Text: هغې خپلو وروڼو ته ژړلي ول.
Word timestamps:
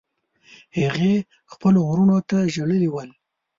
هغې 0.77 1.13
خپلو 1.51 1.79
وروڼو 1.89 2.17
ته 2.29 2.37
ژړلي 2.53 2.89
ول. 2.91 3.09